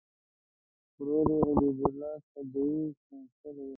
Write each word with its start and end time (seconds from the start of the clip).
ورور 0.97 1.27
یې 1.31 1.39
حبیب 1.45 1.79
الله 1.89 2.13
قادري 2.31 2.81
قونسل 3.05 3.55
و. 3.65 3.69